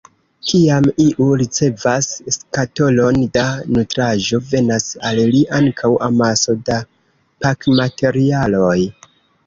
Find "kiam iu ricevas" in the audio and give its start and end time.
0.51-2.07